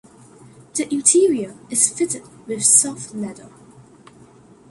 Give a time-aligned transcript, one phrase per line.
[0.73, 3.51] The interior is fitted with soft leather.